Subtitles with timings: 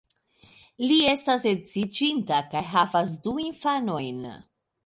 [0.91, 4.27] Li estas edziĝinta kaj havas du infanojn.